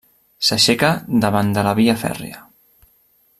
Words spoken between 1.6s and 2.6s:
la via fèrria.